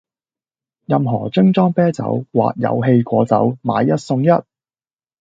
[0.87, 4.27] 任何樽裝啤酒或有氣果酒買一送一